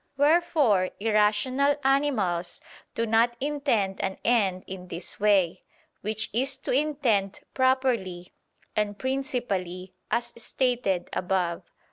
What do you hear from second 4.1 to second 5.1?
end in